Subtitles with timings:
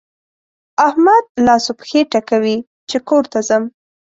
[0.87, 2.57] احمد لاس و پښې ټکوي
[2.89, 3.63] چې کور ته ځم.